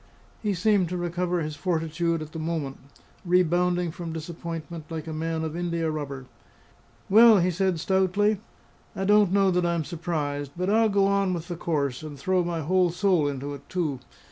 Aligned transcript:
He 0.41 0.55
seemed 0.55 0.89
to 0.89 0.97
recover 0.97 1.41
his 1.41 1.55
fortitude 1.55 2.23
at 2.23 2.31
the 2.31 2.39
moment, 2.39 2.79
rebounding 3.23 3.91
from 3.91 4.11
disappointment 4.13 4.85
like 4.89 5.05
a 5.05 5.13
man 5.13 5.43
of 5.43 5.55
india 5.55 5.91
rubber. 5.91 6.25
"Well," 7.07 7.39
said 7.51 7.73
he 7.73 7.77
stoutly, 7.77 8.39
"I 8.95 9.05
don't 9.05 9.31
know 9.31 9.51
that 9.51 9.63
I'm 9.63 9.83
surprised. 9.83 10.53
But 10.57 10.71
I'll 10.71 10.89
go 10.89 11.05
on 11.05 11.35
with 11.35 11.49
the 11.49 11.55
course; 11.55 12.01
and 12.01 12.17
throw 12.17 12.43
my 12.43 12.61
whole 12.61 12.89
soul 12.89 13.27
into 13.27 13.53
it, 13.53 13.69
too. 13.69 13.99